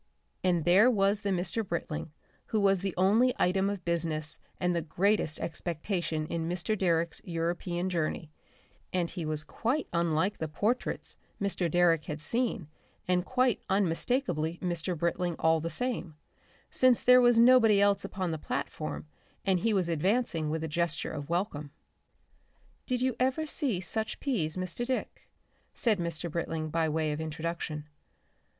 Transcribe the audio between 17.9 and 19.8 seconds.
upon the platform, and he